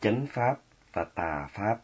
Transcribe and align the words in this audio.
chánh 0.00 0.26
pháp 0.30 0.60
và 0.92 1.04
tà 1.04 1.48
pháp. 1.52 1.80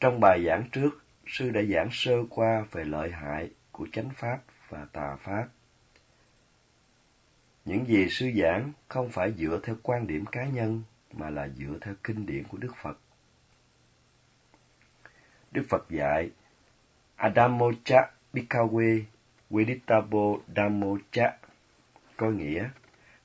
Trong 0.00 0.20
bài 0.20 0.44
giảng 0.46 0.64
trước, 0.72 1.04
sư 1.26 1.50
đã 1.50 1.62
giảng 1.62 1.88
sơ 1.92 2.24
qua 2.30 2.64
về 2.70 2.84
lợi 2.84 3.10
hại 3.10 3.50
của 3.72 3.86
chánh 3.92 4.10
pháp 4.16 4.38
và 4.68 4.86
tà 4.92 5.16
pháp. 5.16 5.48
Những 7.64 7.86
gì 7.86 8.08
sư 8.08 8.30
giảng 8.42 8.72
không 8.88 9.08
phải 9.10 9.32
dựa 9.32 9.60
theo 9.62 9.76
quan 9.82 10.06
điểm 10.06 10.24
cá 10.26 10.44
nhân 10.44 10.82
mà 11.12 11.30
là 11.30 11.48
dựa 11.48 11.78
theo 11.80 11.94
kinh 12.04 12.26
điển 12.26 12.44
của 12.44 12.58
Đức 12.58 12.72
Phật. 12.82 12.98
Đức 15.52 15.62
Phật 15.68 15.90
dạy 15.90 16.30
Adamocha 17.16 18.10
Bikawe 18.32 19.02
Veditabo 19.50 20.36
damocha. 20.56 21.38
có 22.16 22.30
nghĩa 22.30 22.68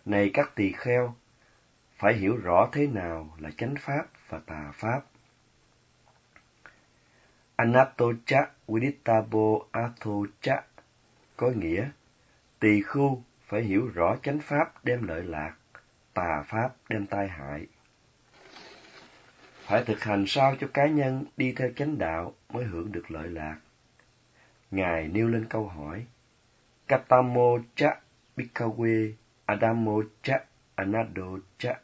này 0.05 0.31
các 0.33 0.55
tỳ 0.55 0.71
kheo 0.71 1.15
phải 1.97 2.13
hiểu 2.13 2.37
rõ 2.37 2.69
thế 2.71 2.87
nào 2.87 3.35
là 3.37 3.49
chánh 3.57 3.75
pháp 3.79 4.05
và 4.29 4.39
tà 4.45 4.71
pháp. 4.73 5.01
Anatocha 7.55 8.47
Viditabo 8.67 9.59
Athocha 9.71 10.63
có 11.37 11.51
nghĩa 11.55 11.89
tỳ 12.59 12.81
khu 12.81 13.23
phải 13.47 13.61
hiểu 13.61 13.87
rõ 13.87 14.15
chánh 14.23 14.39
pháp 14.39 14.85
đem 14.85 15.07
lợi 15.07 15.23
lạc, 15.23 15.55
tà 16.13 16.43
pháp 16.47 16.75
đem 16.89 17.05
tai 17.05 17.27
hại. 17.27 17.67
Phải 19.61 19.83
thực 19.83 20.03
hành 20.03 20.25
sao 20.27 20.55
cho 20.59 20.67
cá 20.73 20.87
nhân 20.87 21.25
đi 21.37 21.53
theo 21.57 21.69
chánh 21.75 21.97
đạo 21.97 22.33
mới 22.49 22.65
hưởng 22.65 22.91
được 22.91 23.11
lợi 23.11 23.29
lạc. 23.29 23.57
Ngài 24.71 25.07
nêu 25.07 25.27
lên 25.27 25.45
câu 25.49 25.67
hỏi, 25.67 26.05
Katamo 26.87 27.57
cha 27.75 27.99
bikawe 28.37 29.13
adamo 29.45 30.01
cha 30.21 30.39
anado 30.75 31.39
cha 31.57 31.79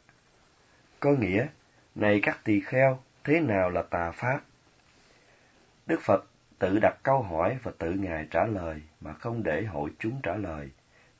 có 1.04 1.10
nghĩa, 1.10 1.46
này 1.94 2.20
các 2.22 2.40
tỳ 2.44 2.60
kheo, 2.60 2.98
thế 3.24 3.40
nào 3.40 3.70
là 3.70 3.82
tà 3.82 4.10
pháp? 4.10 4.40
Đức 5.86 6.00
Phật 6.02 6.24
tự 6.58 6.78
đặt 6.82 6.94
câu 7.02 7.22
hỏi 7.22 7.58
và 7.62 7.72
tự 7.78 7.92
Ngài 7.92 8.26
trả 8.30 8.46
lời 8.46 8.82
mà 9.00 9.12
không 9.12 9.42
để 9.42 9.62
hội 9.64 9.90
chúng 9.98 10.20
trả 10.22 10.36
lời, 10.36 10.70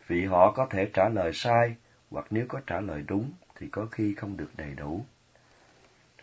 vì 0.06 0.24
họ 0.24 0.52
có 0.52 0.66
thể 0.70 0.90
trả 0.92 1.08
lời 1.08 1.32
sai, 1.32 1.76
hoặc 2.10 2.26
nếu 2.30 2.46
có 2.48 2.60
trả 2.66 2.80
lời 2.80 3.04
đúng 3.06 3.32
thì 3.56 3.68
có 3.68 3.86
khi 3.86 4.14
không 4.14 4.36
được 4.36 4.50
đầy 4.56 4.74
đủ. 4.74 5.04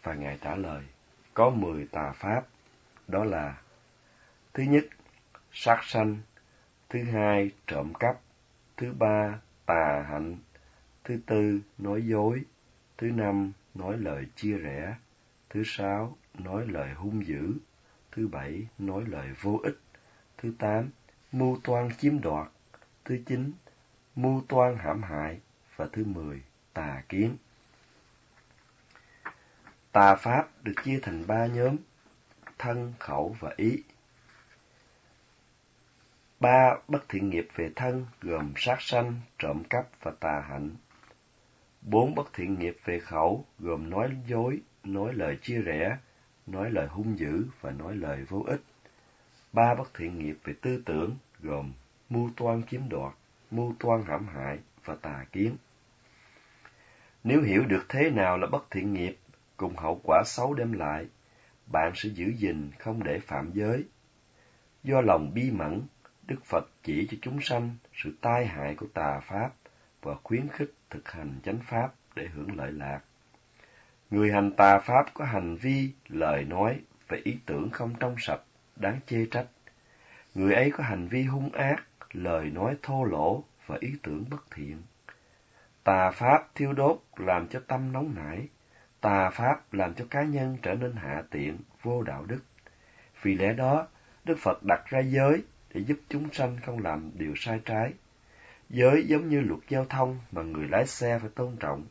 Và 0.03 0.13
Ngài 0.13 0.37
trả 0.41 0.55
lời, 0.55 0.83
có 1.33 1.49
mười 1.49 1.87
tà 1.91 2.11
pháp, 2.11 2.43
đó 3.07 3.23
là 3.23 3.61
Thứ 4.53 4.63
nhất, 4.63 4.85
sát 5.51 5.79
sanh, 5.83 6.17
thứ 6.89 7.03
hai, 7.03 7.51
trộm 7.67 7.93
cắp, 7.99 8.19
thứ 8.77 8.93
ba, 8.99 9.39
tà 9.65 10.05
hạnh, 10.09 10.35
thứ 11.03 11.19
tư, 11.25 11.59
nói 11.77 12.01
dối, 12.05 12.43
Thứ 13.01 13.11
năm, 13.11 13.51
nói 13.73 13.97
lời 13.97 14.27
chia 14.35 14.57
rẽ. 14.57 14.95
Thứ 15.49 15.63
sáu, 15.65 16.17
nói 16.33 16.67
lời 16.67 16.93
hung 16.93 17.27
dữ. 17.27 17.53
Thứ 18.11 18.27
bảy, 18.27 18.67
nói 18.77 19.03
lời 19.07 19.29
vô 19.41 19.59
ích. 19.63 19.79
Thứ 20.37 20.53
tám, 20.59 20.89
mưu 21.31 21.59
toan 21.63 21.89
chiếm 21.97 22.21
đoạt. 22.21 22.47
Thứ 23.05 23.19
chín, 23.25 23.51
mưu 24.15 24.43
toan 24.47 24.77
hãm 24.77 25.03
hại. 25.03 25.39
Và 25.75 25.87
thứ 25.91 26.05
mười, 26.05 26.41
tà 26.73 27.03
kiến. 27.09 27.37
Tà 29.91 30.15
pháp 30.15 30.63
được 30.63 30.75
chia 30.83 30.99
thành 31.01 31.27
ba 31.27 31.45
nhóm, 31.45 31.77
thân, 32.57 32.93
khẩu 32.99 33.35
và 33.39 33.53
ý. 33.57 33.83
Ba 36.39 36.75
bất 36.87 37.09
thiện 37.09 37.29
nghiệp 37.29 37.47
về 37.55 37.71
thân 37.75 38.05
gồm 38.21 38.53
sát 38.55 38.81
sanh, 38.81 39.15
trộm 39.39 39.63
cắp 39.69 39.87
và 40.01 40.11
tà 40.19 40.45
hạnh. 40.49 40.69
Bốn 41.81 42.15
bất 42.15 42.33
thiện 42.33 42.59
nghiệp 42.59 42.77
về 42.85 42.99
khẩu 42.99 43.45
gồm 43.59 43.89
nói 43.89 44.09
dối, 44.27 44.61
nói 44.83 45.13
lời 45.13 45.37
chia 45.41 45.61
rẽ, 45.61 45.97
nói 46.47 46.71
lời 46.71 46.87
hung 46.87 47.19
dữ 47.19 47.45
và 47.61 47.71
nói 47.71 47.95
lời 47.95 48.25
vô 48.29 48.43
ích. 48.47 48.61
Ba 49.53 49.75
bất 49.75 49.93
thiện 49.93 50.19
nghiệp 50.19 50.37
về 50.43 50.53
tư 50.61 50.81
tưởng 50.85 51.17
gồm 51.39 51.73
mưu 52.09 52.29
toan 52.37 52.63
chiếm 52.69 52.89
đoạt, 52.89 53.13
mưu 53.51 53.75
toan 53.79 54.03
hãm 54.07 54.27
hại 54.27 54.59
và 54.85 54.95
tà 54.95 55.25
kiến. 55.31 55.55
Nếu 57.23 57.41
hiểu 57.41 57.65
được 57.65 57.85
thế 57.89 58.09
nào 58.09 58.37
là 58.37 58.47
bất 58.47 58.71
thiện 58.71 58.93
nghiệp 58.93 59.17
cùng 59.57 59.75
hậu 59.75 60.01
quả 60.03 60.23
xấu 60.25 60.53
đem 60.53 60.73
lại, 60.73 61.05
bạn 61.71 61.91
sẽ 61.95 62.09
giữ 62.09 62.25
gìn 62.37 62.71
không 62.79 63.03
để 63.03 63.19
phạm 63.19 63.51
giới. 63.53 63.83
Do 64.83 65.01
lòng 65.01 65.33
bi 65.33 65.51
mẫn, 65.51 65.81
Đức 66.27 66.45
Phật 66.45 66.69
chỉ 66.83 67.07
cho 67.11 67.17
chúng 67.21 67.41
sanh 67.41 67.75
sự 67.93 68.13
tai 68.21 68.45
hại 68.45 68.75
của 68.75 68.87
tà 68.93 69.19
pháp 69.19 69.51
và 70.01 70.15
khuyến 70.23 70.47
khích 70.49 70.73
thực 70.89 71.11
hành 71.11 71.39
chánh 71.43 71.59
pháp 71.63 71.93
để 72.15 72.27
hưởng 72.27 72.55
lợi 72.55 72.71
lạc. 72.71 72.99
Người 74.09 74.31
hành 74.31 74.51
tà 74.51 74.79
pháp 74.79 75.05
có 75.13 75.25
hành 75.25 75.55
vi, 75.55 75.91
lời 76.07 76.43
nói 76.43 76.79
và 77.07 77.17
ý 77.23 77.37
tưởng 77.45 77.69
không 77.69 77.93
trong 77.99 78.15
sạch, 78.17 78.41
đáng 78.75 78.99
chê 79.07 79.25
trách. 79.31 79.47
Người 80.35 80.53
ấy 80.53 80.71
có 80.71 80.83
hành 80.83 81.07
vi 81.07 81.23
hung 81.23 81.51
ác, 81.51 81.83
lời 82.11 82.49
nói 82.49 82.75
thô 82.81 83.03
lỗ 83.03 83.43
và 83.65 83.77
ý 83.79 83.93
tưởng 84.03 84.25
bất 84.29 84.51
thiện. 84.51 84.81
Tà 85.83 86.11
pháp 86.11 86.55
thiêu 86.55 86.73
đốt 86.73 87.03
làm 87.15 87.47
cho 87.47 87.61
tâm 87.67 87.91
nóng 87.91 88.15
nảy, 88.15 88.47
tà 89.01 89.29
pháp 89.29 89.73
làm 89.73 89.93
cho 89.93 90.05
cá 90.09 90.23
nhân 90.23 90.57
trở 90.61 90.73
nên 90.73 90.95
hạ 90.95 91.23
tiện, 91.31 91.57
vô 91.81 92.03
đạo 92.03 92.25
đức. 92.25 92.39
Vì 93.21 93.35
lẽ 93.35 93.53
đó, 93.53 93.87
Đức 94.23 94.37
Phật 94.39 94.63
đặt 94.63 94.83
ra 94.85 94.99
giới 94.99 95.43
để 95.73 95.81
giúp 95.81 95.99
chúng 96.09 96.33
sanh 96.33 96.57
không 96.65 96.79
làm 96.79 97.11
điều 97.13 97.33
sai 97.35 97.59
trái, 97.65 97.93
Giới 98.73 99.05
giống 99.07 99.29
như 99.29 99.39
luật 99.39 99.59
giao 99.69 99.85
thông 99.85 100.19
mà 100.31 100.41
người 100.41 100.67
lái 100.67 100.87
xe 100.87 101.19
phải 101.19 101.29
tôn 101.35 101.57
trọng. 101.59 101.85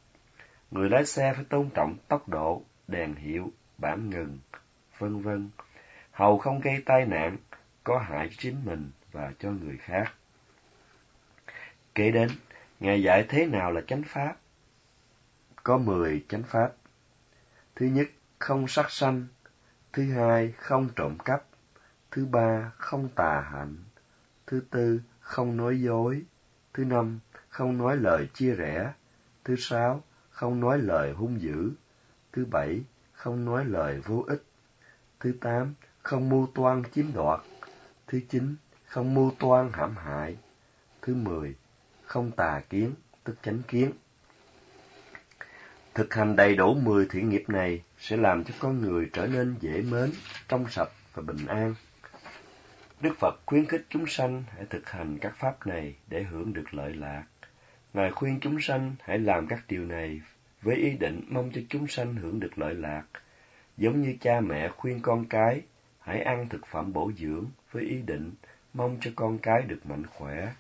Người 0.71 0.91
lái 0.91 1.07
xe 1.07 1.33
phải 1.35 1.45
tôn 1.45 1.71
trọng 1.75 1.97
tốc 2.09 2.29
độ, 2.29 2.63
đèn 2.89 3.15
hiệu, 3.15 3.53
bản 3.79 4.11
ngừng, 4.11 4.39
vân 4.99 5.23
vân. 5.23 5.51
Hầu 6.11 6.39
không 6.39 6.61
gây 6.61 6.83
tai 6.87 7.07
nạn, 7.07 7.37
có 7.85 7.99
hại 7.99 8.29
cho 8.29 8.35
chính 8.39 8.65
mình 8.65 8.91
và 9.13 9.33
cho 9.39 9.51
người 9.51 9.77
khác. 9.77 10.15
Kế 11.95 12.11
đến, 12.11 12.29
Ngài 12.81 13.03
dạy 13.03 13.27
thế 13.29 13.47
nào 13.47 13.73
là 13.73 13.81
chánh 13.81 14.03
pháp? 14.03 14.37
Có 15.63 15.79
mười 15.79 16.25
chánh 16.29 16.43
pháp. 16.43 16.73
Thứ 17.75 17.87
nhất, 17.87 18.09
không 18.39 18.69
sát 18.69 18.91
sanh. 18.91 19.27
Thứ 19.93 20.13
hai, 20.13 20.53
không 20.57 20.89
trộm 20.97 21.19
cắp. 21.25 21.45
Thứ 22.11 22.27
ba, 22.27 22.73
không 22.77 23.09
tà 23.09 23.41
hạnh. 23.53 23.77
Thứ 24.47 24.63
tư, 24.71 25.01
không 25.21 25.57
nói 25.57 25.81
dối. 25.81 26.23
Thứ 26.75 26.85
năm, 26.85 27.21
không 27.49 27.79
nói 27.79 27.97
lời 27.97 28.29
chia 28.35 28.55
rẽ. 28.55 28.93
Thứ 29.45 29.57
sáu, 29.57 30.03
không 30.31 30.61
nói 30.61 30.79
lời 30.79 31.13
hung 31.13 31.41
dữ. 31.41 31.71
Thứ 32.33 32.45
bảy, 32.45 32.81
không 33.13 33.45
nói 33.45 33.65
lời 33.65 34.01
vô 34.05 34.25
ích. 34.27 34.43
Thứ 35.21 35.33
tám, 35.41 35.75
không 36.03 36.29
mưu 36.29 36.49
toan 36.55 36.83
chiếm 36.93 37.13
đoạt. 37.15 37.41
Thứ 38.07 38.21
chín, 38.29 38.57
không 38.87 39.15
mưu 39.15 39.33
toan 39.39 39.71
hãm 39.73 39.97
hại. 39.97 40.37
Thứ 41.03 41.15
mười, 41.15 41.55
không 42.05 42.31
tà 42.31 42.61
kiến, 42.71 42.95
tức 43.25 43.37
chánh 43.43 43.63
kiến. 43.69 43.93
Thực 45.95 46.15
hành 46.15 46.37
đầy 46.37 46.57
đủ 46.57 46.75
mười 46.75 47.07
thiện 47.11 47.29
nghiệp 47.29 47.45
này 47.49 47.83
sẽ 47.99 48.17
làm 48.17 48.45
cho 48.45 48.55
con 48.61 48.81
người 48.81 49.11
trở 49.13 49.27
nên 49.27 49.55
dễ 49.61 49.83
mến, 49.83 50.13
trong 50.49 50.67
sạch 50.69 50.91
và 51.15 51.23
bình 51.23 51.47
an. 51.47 51.75
Đức 53.01 53.17
Phật 53.19 53.41
khuyến 53.47 53.67
khích 53.67 53.87
chúng 53.89 54.07
sanh 54.07 54.45
hãy 54.49 54.65
thực 54.71 54.91
hành 54.91 55.19
các 55.19 55.37
pháp 55.37 55.67
này 55.67 55.95
để 56.09 56.23
hưởng 56.23 56.53
được 56.53 56.75
lợi 56.75 56.95
lạc. 56.95 57.25
Ngài 57.93 58.11
khuyên 58.11 58.39
chúng 58.41 58.61
sanh 58.61 58.95
hãy 59.03 59.19
làm 59.19 59.47
các 59.47 59.65
điều 59.69 59.85
này 59.85 60.21
với 60.63 60.77
ý 60.77 60.91
định 60.91 61.21
mong 61.29 61.51
cho 61.55 61.61
chúng 61.69 61.87
sanh 61.87 62.15
hưởng 62.15 62.41
được 62.41 62.59
lợi 62.59 62.75
lạc, 62.75 63.03
giống 63.77 64.03
như 64.03 64.17
cha 64.21 64.41
mẹ 64.41 64.69
khuyên 64.69 65.01
con 65.03 65.25
cái 65.25 65.63
hãy 66.01 66.23
ăn 66.23 66.49
thực 66.49 66.67
phẩm 66.67 66.93
bổ 66.93 67.13
dưỡng 67.17 67.47
với 67.73 67.85
ý 67.85 68.03
định 68.03 68.33
mong 68.75 68.99
cho 69.01 69.11
con 69.17 69.39
cái 69.39 69.63
được 69.63 69.87
mạnh 69.87 70.07
khỏe. 70.07 70.53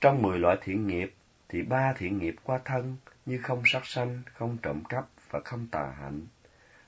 Trong 0.00 0.22
mười 0.22 0.38
loại 0.38 0.56
thiện 0.62 0.86
nghiệp 0.86 1.14
thì 1.48 1.62
ba 1.62 1.92
thiện 1.92 2.18
nghiệp 2.18 2.36
qua 2.42 2.58
thân 2.64 2.96
như 3.26 3.38
không 3.42 3.62
sát 3.64 3.86
sanh, 3.86 4.22
không 4.34 4.56
trộm 4.62 4.84
cắp 4.84 5.06
và 5.30 5.40
không 5.40 5.66
tà 5.70 5.92
hạnh. 6.00 6.20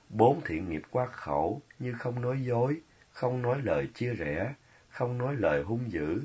Bốn 0.09 0.41
thiện 0.45 0.69
nghiệp 0.69 0.81
qua 0.91 1.05
khẩu 1.05 1.61
như 1.79 1.93
không 1.93 2.21
nói 2.21 2.41
dối, 2.41 2.81
không 3.13 3.41
nói 3.41 3.61
lời 3.63 3.87
chia 3.93 4.13
rẽ, 4.13 4.53
không 4.89 5.17
nói 5.17 5.35
lời 5.35 5.63
hung 5.63 5.91
dữ 5.91 6.21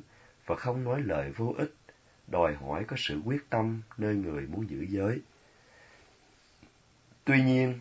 và 0.47 0.57
không 0.57 0.85
nói 0.85 1.03
lời 1.03 1.31
vô 1.31 1.55
ích, 1.59 1.75
đòi 2.27 2.55
hỏi 2.55 2.85
có 2.85 2.97
sự 2.99 3.21
quyết 3.25 3.51
tâm 3.51 3.83
nơi 3.99 4.15
người 4.15 4.47
muốn 4.47 4.71
giữ 4.71 4.87
giới. 4.89 5.21
Tuy 7.25 7.43
nhiên, 7.43 7.81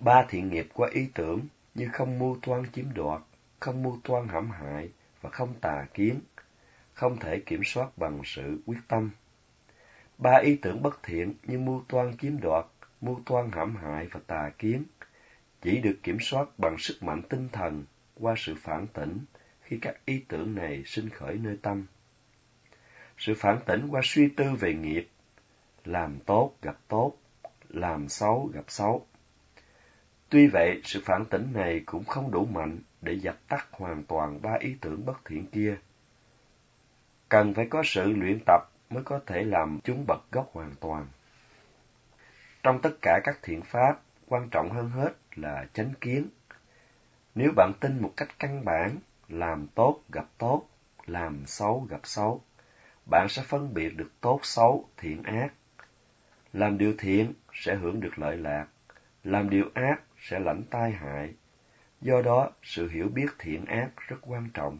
ba 0.00 0.26
thiện 0.28 0.50
nghiệp 0.50 0.66
qua 0.74 0.88
ý 0.92 1.08
tưởng 1.14 1.40
như 1.74 1.88
không 1.92 2.18
mưu 2.18 2.38
toan 2.42 2.62
chiếm 2.72 2.94
đoạt, 2.94 3.22
không 3.60 3.82
mưu 3.82 3.98
toan 4.04 4.28
hãm 4.28 4.50
hại 4.50 4.90
và 5.20 5.30
không 5.30 5.54
tà 5.60 5.86
kiến, 5.94 6.20
không 6.92 7.18
thể 7.18 7.40
kiểm 7.46 7.60
soát 7.64 7.98
bằng 7.98 8.20
sự 8.24 8.58
quyết 8.66 8.78
tâm. 8.88 9.10
Ba 10.18 10.38
ý 10.42 10.56
tưởng 10.62 10.82
bất 10.82 11.02
thiện 11.02 11.34
như 11.42 11.58
mưu 11.58 11.84
toan 11.88 12.16
chiếm 12.16 12.40
đoạt, 12.40 12.64
mưu 13.00 13.20
toan 13.26 13.50
hãm 13.52 13.76
hại 13.76 14.06
và 14.12 14.20
tà 14.26 14.50
kiến 14.58 14.84
chỉ 15.62 15.80
được 15.80 15.98
kiểm 16.02 16.16
soát 16.20 16.58
bằng 16.58 16.78
sức 16.78 17.02
mạnh 17.02 17.22
tinh 17.28 17.48
thần 17.52 17.84
qua 18.20 18.34
sự 18.36 18.54
phản 18.54 18.86
tỉnh 18.86 19.24
khi 19.62 19.78
các 19.82 19.94
ý 20.04 20.24
tưởng 20.28 20.54
này 20.54 20.82
sinh 20.86 21.10
khởi 21.10 21.34
nơi 21.34 21.58
tâm. 21.62 21.86
Sự 23.18 23.34
phản 23.36 23.58
tỉnh 23.66 23.88
qua 23.90 24.00
suy 24.04 24.28
tư 24.28 24.44
về 24.60 24.74
nghiệp, 24.74 25.08
làm 25.84 26.18
tốt 26.20 26.52
gặp 26.62 26.76
tốt, 26.88 27.16
làm 27.68 28.08
xấu 28.08 28.50
gặp 28.54 28.64
xấu. 28.68 29.06
Tuy 30.28 30.46
vậy, 30.46 30.80
sự 30.84 31.02
phản 31.04 31.24
tỉnh 31.24 31.52
này 31.52 31.82
cũng 31.86 32.04
không 32.04 32.30
đủ 32.30 32.44
mạnh 32.44 32.78
để 33.00 33.12
dập 33.12 33.36
tắt 33.48 33.68
hoàn 33.72 34.04
toàn 34.04 34.42
ba 34.42 34.56
ý 34.60 34.76
tưởng 34.80 35.06
bất 35.06 35.24
thiện 35.24 35.46
kia. 35.46 35.76
Cần 37.28 37.54
phải 37.54 37.66
có 37.70 37.82
sự 37.86 38.12
luyện 38.12 38.38
tập 38.46 38.70
mới 38.90 39.02
có 39.02 39.20
thể 39.26 39.44
làm 39.44 39.78
chúng 39.84 40.04
bật 40.06 40.32
gốc 40.32 40.50
hoàn 40.52 40.74
toàn. 40.80 41.06
Trong 42.62 42.80
tất 42.82 42.90
cả 43.02 43.20
các 43.24 43.38
thiện 43.42 43.62
pháp, 43.62 44.00
quan 44.26 44.48
trọng 44.50 44.70
hơn 44.70 44.90
hết 44.90 45.12
là 45.34 45.66
chánh 45.72 45.92
kiến. 46.00 46.28
Nếu 47.34 47.52
bạn 47.56 47.72
tin 47.80 48.02
một 48.02 48.12
cách 48.16 48.28
căn 48.38 48.64
bản, 48.64 48.98
làm 49.28 49.66
tốt 49.74 50.00
gặp 50.12 50.26
tốt, 50.38 50.66
làm 51.06 51.46
xấu 51.46 51.86
gặp 51.90 52.00
xấu, 52.04 52.42
bạn 53.06 53.28
sẽ 53.28 53.42
phân 53.42 53.74
biệt 53.74 53.96
được 53.96 54.10
tốt 54.20 54.40
xấu, 54.42 54.88
thiện 54.96 55.22
ác. 55.22 55.52
Làm 56.52 56.78
điều 56.78 56.94
thiện 56.98 57.32
sẽ 57.52 57.74
hưởng 57.74 58.00
được 58.00 58.18
lợi 58.18 58.36
lạc, 58.36 58.66
làm 59.24 59.50
điều 59.50 59.70
ác 59.74 60.00
sẽ 60.18 60.38
lãnh 60.38 60.62
tai 60.70 60.92
hại. 60.92 61.34
Do 62.00 62.22
đó, 62.22 62.50
sự 62.62 62.88
hiểu 62.88 63.08
biết 63.08 63.26
thiện 63.38 63.64
ác 63.64 63.90
rất 64.08 64.16
quan 64.20 64.48
trọng. 64.54 64.78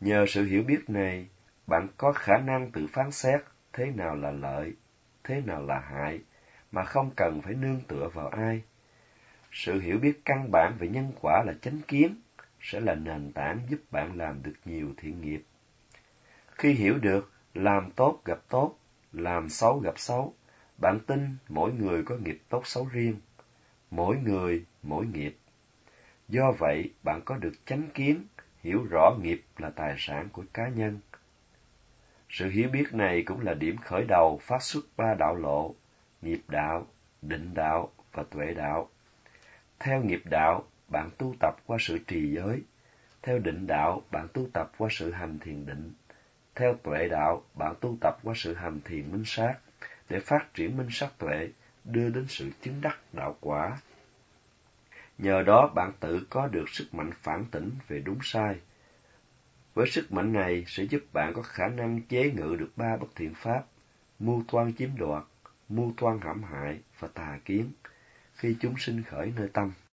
Nhờ 0.00 0.24
sự 0.28 0.44
hiểu 0.44 0.62
biết 0.62 0.90
này, 0.90 1.28
bạn 1.66 1.88
có 1.96 2.12
khả 2.12 2.38
năng 2.38 2.70
tự 2.70 2.86
phán 2.86 3.10
xét 3.10 3.40
thế 3.72 3.86
nào 3.86 4.16
là 4.16 4.30
lợi, 4.30 4.72
thế 5.24 5.40
nào 5.40 5.62
là 5.62 5.80
hại, 5.80 6.20
mà 6.72 6.84
không 6.84 7.10
cần 7.16 7.40
phải 7.42 7.54
nương 7.54 7.80
tựa 7.88 8.08
vào 8.14 8.28
ai. 8.28 8.62
Sự 9.52 9.80
hiểu 9.80 9.98
biết 9.98 10.20
căn 10.24 10.50
bản 10.50 10.76
về 10.78 10.88
nhân 10.88 11.12
quả 11.20 11.42
là 11.46 11.52
chánh 11.62 11.80
kiến, 11.88 12.14
sẽ 12.60 12.80
là 12.80 12.94
nền 12.94 13.32
tảng 13.32 13.60
giúp 13.68 13.78
bạn 13.90 14.16
làm 14.16 14.42
được 14.42 14.54
nhiều 14.64 14.94
thiện 14.96 15.20
nghiệp. 15.20 15.42
Khi 16.50 16.72
hiểu 16.72 16.98
được 16.98 17.32
làm 17.54 17.90
tốt 17.90 18.20
gặp 18.24 18.38
tốt, 18.48 18.78
làm 19.12 19.48
xấu 19.48 19.78
gặp 19.78 19.98
xấu, 19.98 20.34
bạn 20.78 21.00
tin 21.06 21.36
mỗi 21.48 21.72
người 21.72 22.02
có 22.02 22.16
nghiệp 22.16 22.40
tốt 22.48 22.66
xấu 22.66 22.88
riêng, 22.92 23.16
mỗi 23.90 24.16
người 24.16 24.64
mỗi 24.82 25.06
nghiệp. 25.06 25.36
Do 26.28 26.52
vậy, 26.58 26.92
bạn 27.02 27.20
có 27.24 27.36
được 27.36 27.52
chánh 27.66 27.88
kiến, 27.94 28.26
hiểu 28.62 28.84
rõ 28.90 29.16
nghiệp 29.22 29.42
là 29.58 29.70
tài 29.70 29.94
sản 29.98 30.28
của 30.32 30.44
cá 30.52 30.68
nhân. 30.68 31.00
Sự 32.30 32.50
hiểu 32.50 32.68
biết 32.68 32.92
này 32.92 33.22
cũng 33.22 33.40
là 33.40 33.54
điểm 33.54 33.76
khởi 33.76 34.04
đầu 34.04 34.38
phát 34.42 34.62
xuất 34.62 34.84
ba 34.96 35.14
đạo 35.14 35.34
lộ, 35.34 35.74
nghiệp 36.22 36.40
đạo, 36.48 36.86
định 37.22 37.54
đạo 37.54 37.92
và 38.12 38.22
tuệ 38.30 38.54
đạo. 38.54 38.88
Theo 39.80 40.02
nghiệp 40.02 40.22
đạo, 40.24 40.64
bạn 40.88 41.10
tu 41.18 41.34
tập 41.40 41.56
qua 41.66 41.78
sự 41.80 41.98
trì 42.06 42.34
giới. 42.34 42.62
Theo 43.22 43.38
định 43.38 43.66
đạo, 43.66 44.02
bạn 44.10 44.28
tu 44.32 44.48
tập 44.52 44.72
qua 44.78 44.88
sự 44.92 45.12
hành 45.12 45.38
thiền 45.38 45.66
định. 45.66 45.92
Theo 46.54 46.74
tuệ 46.82 47.08
đạo, 47.08 47.42
bạn 47.54 47.74
tu 47.80 47.96
tập 48.00 48.18
qua 48.22 48.34
sự 48.36 48.54
hành 48.54 48.80
thiền 48.84 49.12
minh 49.12 49.24
sát, 49.26 49.54
để 50.08 50.20
phát 50.20 50.54
triển 50.54 50.76
minh 50.76 50.88
sát 50.90 51.18
tuệ, 51.18 51.48
đưa 51.84 52.10
đến 52.10 52.24
sự 52.28 52.50
chứng 52.62 52.80
đắc 52.80 52.98
đạo 53.12 53.36
quả. 53.40 53.78
Nhờ 55.18 55.42
đó 55.42 55.70
bạn 55.74 55.92
tự 56.00 56.26
có 56.30 56.46
được 56.46 56.68
sức 56.68 56.94
mạnh 56.94 57.10
phản 57.22 57.44
tỉnh 57.50 57.70
về 57.88 58.00
đúng 58.00 58.18
sai. 58.22 58.60
Với 59.74 59.86
sức 59.90 60.12
mạnh 60.12 60.32
này 60.32 60.64
sẽ 60.66 60.82
giúp 60.82 61.02
bạn 61.12 61.32
có 61.34 61.42
khả 61.42 61.68
năng 61.68 62.02
chế 62.02 62.30
ngự 62.30 62.56
được 62.58 62.70
ba 62.76 62.96
bất 62.96 63.08
thiện 63.16 63.34
pháp, 63.34 63.64
mưu 64.18 64.42
toan 64.52 64.72
chiếm 64.72 64.90
đoạt, 64.96 65.24
mưu 65.68 65.92
toan 65.96 66.20
hãm 66.20 66.42
hại 66.42 66.78
và 66.98 67.08
tà 67.08 67.38
kiến, 67.44 67.72
khi 68.38 68.56
chúng 68.60 68.74
sinh 68.78 69.02
khởi 69.02 69.32
nơi 69.36 69.48
tâm. 69.52 69.72